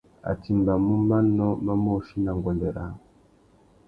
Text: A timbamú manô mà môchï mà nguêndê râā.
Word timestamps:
A 0.29 0.31
timbamú 0.43 0.93
manô 1.09 1.49
mà 1.65 1.73
môchï 1.85 2.15
mà 2.23 2.31
nguêndê 2.39 2.69
râā. 2.77 2.91